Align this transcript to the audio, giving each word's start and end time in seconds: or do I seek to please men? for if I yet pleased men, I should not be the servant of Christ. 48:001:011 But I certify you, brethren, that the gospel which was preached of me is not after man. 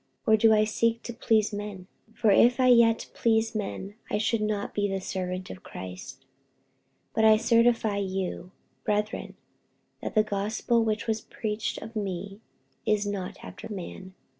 or 0.25 0.35
do 0.35 0.51
I 0.51 0.63
seek 0.63 1.03
to 1.03 1.13
please 1.13 1.53
men? 1.53 1.85
for 2.15 2.31
if 2.31 2.59
I 2.59 2.69
yet 2.69 3.05
pleased 3.13 3.53
men, 3.53 3.93
I 4.09 4.17
should 4.17 4.41
not 4.41 4.73
be 4.73 4.87
the 4.87 4.99
servant 4.99 5.51
of 5.51 5.61
Christ. 5.61 6.25
48:001:011 7.13 7.13
But 7.13 7.25
I 7.25 7.37
certify 7.37 7.97
you, 7.97 8.51
brethren, 8.83 9.35
that 10.01 10.15
the 10.15 10.23
gospel 10.23 10.83
which 10.83 11.05
was 11.05 11.21
preached 11.21 11.77
of 11.83 11.95
me 11.95 12.39
is 12.83 13.05
not 13.05 13.43
after 13.43 13.71
man. 13.71 14.15